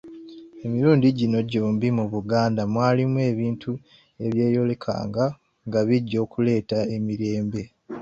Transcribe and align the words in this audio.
Emirundi 0.65 1.07
gino 1.19 1.39
gy’ombi 1.49 1.87
mu 1.97 2.05
Buganda 2.13 2.61
mwalimu 2.73 3.17
ebintu 3.31 3.71
ebyeyolekanga 4.25 5.25
nga 5.67 5.79
bijja 5.87 6.21
kuleeta 6.31 6.77
emirerembe. 6.95 7.63